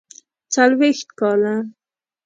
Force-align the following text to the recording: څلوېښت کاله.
څلوېښت 0.53 1.09
کاله. 1.19 1.55